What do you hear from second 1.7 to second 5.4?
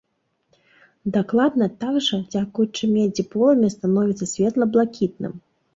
так жа, дзякуючы медзі полымя становіцца светла-блакітным.